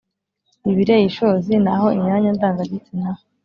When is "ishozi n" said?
1.09-1.67